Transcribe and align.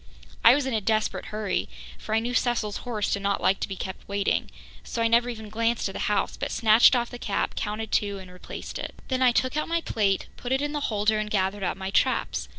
I 0.43 0.55
was 0.55 0.65
in 0.65 0.73
a 0.73 0.81
desperate 0.81 1.25
hurry, 1.25 1.69
for 1.99 2.15
I 2.15 2.19
knew 2.19 2.33
Cecil's 2.33 2.77
horse 2.77 3.13
did 3.13 3.21
not 3.21 3.39
like 3.39 3.59
to 3.59 3.67
be 3.67 3.75
kept 3.75 4.07
waiting, 4.09 4.49
so 4.83 4.99
I 5.03 5.07
never 5.07 5.29
even 5.29 5.47
glanced 5.47 5.87
at 5.89 5.93
the 5.93 5.99
house, 6.09 6.37
but 6.37 6.49
snatched 6.51 6.95
off 6.95 7.11
the 7.11 7.19
cap, 7.19 7.53
counted 7.53 7.91
two 7.91 8.17
and 8.17 8.31
replaced 8.31 8.79
it. 8.79 8.95
Then 9.09 9.21
I 9.21 9.31
took 9.31 9.55
out 9.55 9.67
my 9.67 9.81
plate, 9.81 10.25
put 10.37 10.51
it 10.51 10.61
in 10.63 10.71
the 10.71 10.79
holder 10.89 11.19
and 11.19 11.29
gathered 11.29 11.61
up 11.61 11.77
my 11.77 11.91
traps. 11.91 12.47